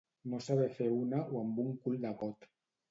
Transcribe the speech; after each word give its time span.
No 0.31 0.39
saber 0.45 0.71
fer 0.79 0.89
una 0.95 1.21
o 1.35 1.45
amb 1.45 1.63
un 1.67 1.73
cul 1.87 2.03
de 2.09 2.17
got. 2.25 2.55